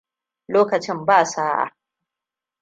Lokacin 0.51 0.99
ba 1.07 1.23
sa'a. 1.25 1.65